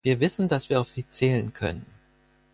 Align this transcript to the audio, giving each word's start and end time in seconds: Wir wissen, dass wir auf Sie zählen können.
Wir 0.03 0.19
wissen, 0.19 0.47
dass 0.47 0.71
wir 0.71 0.81
auf 0.81 0.89
Sie 0.89 1.07
zählen 1.09 1.53
können. 1.53 1.85